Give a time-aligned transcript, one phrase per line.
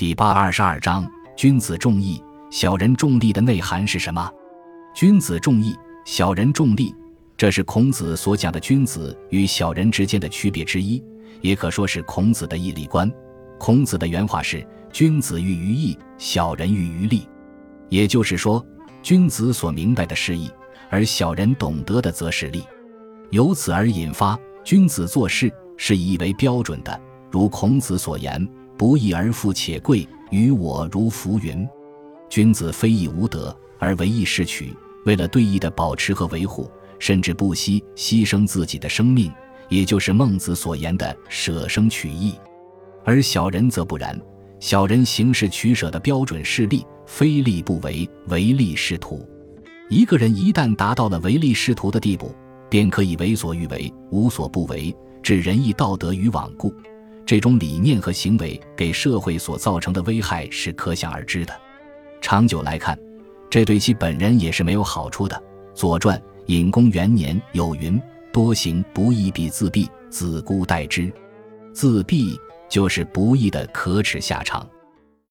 [0.00, 1.06] 第八二十二章：
[1.36, 4.32] 君子重义，小人重利的内涵是什么？
[4.94, 5.76] 君子重义，
[6.06, 6.94] 小人重利，
[7.36, 11.04] 这是孔子所讲的君子与小人之间的区别之一，
[11.42, 13.12] 也可说是孔子的义利观。
[13.58, 17.28] 孔子的原话是：“君子喻于义，小人喻于利。”
[17.90, 18.64] 也就是说，
[19.02, 20.50] 君子所明白的是义，
[20.88, 22.64] 而小人懂得的则是利。
[23.28, 26.98] 由此而引发，君子做事是以义为标准的。
[27.30, 28.48] 如孔子所言
[28.80, 31.68] ：“不义而富且贵，于我如浮云。”
[32.30, 34.74] 君子非义无德，而为义是取。
[35.04, 36.66] 为了对义的保持和维护，
[36.98, 39.30] 甚至不惜牺牲自己的生命，
[39.68, 42.32] 也就是孟子所言的“舍生取义”。
[43.04, 44.18] 而小人则不然，
[44.60, 49.28] 小人行事取舍的标准是利，非利不为，唯利是图。
[49.90, 52.34] 一个人一旦达到了唯利是图的地步，
[52.70, 56.72] 便可以为所欲为，无所不为，置仁义道德于罔顾。
[57.30, 61.54] 这种理念和行为给社会所造成的危害是可想而知的。
[62.20, 62.98] 长久来看，
[63.48, 65.36] 这对其本人也是没有好处的。
[65.72, 68.02] 《左传》隐公元年有云
[68.34, 71.08] ：“多行不义必自毙，子孤代之。”
[71.72, 72.36] 自毙。
[72.68, 74.68] 就是不义的可耻下场。